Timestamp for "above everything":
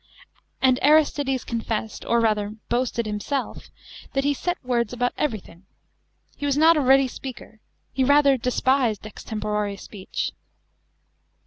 4.93-5.67